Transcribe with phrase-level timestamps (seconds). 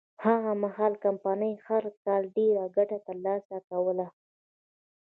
[0.25, 4.07] هغه مهال کمپنۍ هر کال ډېره ګټه ترلاسه کوله.